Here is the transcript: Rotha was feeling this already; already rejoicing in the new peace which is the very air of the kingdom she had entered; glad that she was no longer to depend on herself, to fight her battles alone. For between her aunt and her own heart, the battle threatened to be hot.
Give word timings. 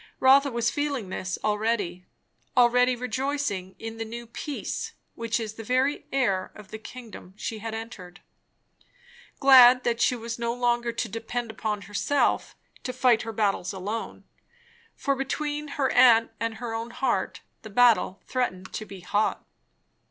Rotha 0.19 0.49
was 0.49 0.71
feeling 0.71 1.09
this 1.09 1.37
already; 1.43 2.07
already 2.57 2.95
rejoicing 2.95 3.75
in 3.77 3.99
the 3.99 4.03
new 4.03 4.25
peace 4.25 4.93
which 5.13 5.39
is 5.39 5.53
the 5.53 5.63
very 5.63 6.07
air 6.11 6.51
of 6.55 6.69
the 6.69 6.79
kingdom 6.79 7.35
she 7.37 7.59
had 7.59 7.75
entered; 7.75 8.19
glad 9.39 9.83
that 9.83 10.01
she 10.01 10.15
was 10.15 10.39
no 10.39 10.55
longer 10.55 10.91
to 10.91 11.07
depend 11.07 11.53
on 11.63 11.81
herself, 11.83 12.55
to 12.81 12.93
fight 12.93 13.21
her 13.21 13.31
battles 13.31 13.73
alone. 13.73 14.23
For 14.95 15.15
between 15.15 15.67
her 15.77 15.91
aunt 15.91 16.31
and 16.39 16.55
her 16.55 16.73
own 16.73 16.89
heart, 16.89 17.41
the 17.61 17.69
battle 17.69 18.23
threatened 18.25 18.73
to 18.73 18.85
be 18.85 19.01
hot. 19.01 19.45